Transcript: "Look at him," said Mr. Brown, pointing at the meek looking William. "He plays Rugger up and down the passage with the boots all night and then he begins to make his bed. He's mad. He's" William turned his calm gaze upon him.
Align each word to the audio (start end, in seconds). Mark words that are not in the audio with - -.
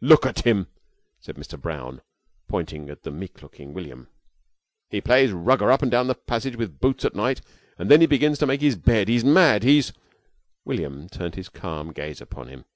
"Look 0.00 0.24
at 0.24 0.44
him," 0.46 0.68
said 1.18 1.34
Mr. 1.34 1.60
Brown, 1.60 2.00
pointing 2.46 2.88
at 2.90 3.02
the 3.02 3.10
meek 3.10 3.42
looking 3.42 3.74
William. 3.74 4.06
"He 4.88 5.00
plays 5.00 5.32
Rugger 5.32 5.72
up 5.72 5.82
and 5.82 5.90
down 5.90 6.06
the 6.06 6.14
passage 6.14 6.54
with 6.54 6.68
the 6.74 6.78
boots 6.78 7.04
all 7.04 7.10
night 7.12 7.40
and 7.76 7.90
then 7.90 8.00
he 8.00 8.06
begins 8.06 8.38
to 8.38 8.46
make 8.46 8.60
his 8.60 8.76
bed. 8.76 9.08
He's 9.08 9.24
mad. 9.24 9.64
He's" 9.64 9.92
William 10.64 11.08
turned 11.08 11.34
his 11.34 11.48
calm 11.48 11.92
gaze 11.92 12.20
upon 12.20 12.46
him. 12.46 12.66